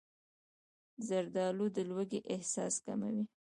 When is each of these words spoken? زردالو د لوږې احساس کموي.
زردالو 1.07 1.65
د 1.75 1.77
لوږې 1.89 2.19
احساس 2.33 2.75
کموي. 2.85 3.23